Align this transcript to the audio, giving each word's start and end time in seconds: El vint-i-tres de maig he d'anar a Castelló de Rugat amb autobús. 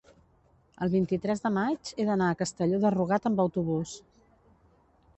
El 0.85 0.91
vint-i-tres 0.93 1.43
de 1.43 1.51
maig 1.59 1.93
he 1.97 2.07
d'anar 2.09 2.31
a 2.31 2.39
Castelló 2.41 2.83
de 2.87 2.95
Rugat 2.99 3.31
amb 3.31 3.47
autobús. 3.47 3.97